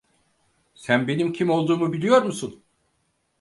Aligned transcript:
Sen 0.73 1.07
benim 1.07 1.33
kim 1.33 1.49
olduğumu 1.49 1.93
biliyor 1.93 2.21
musun? 2.21 2.63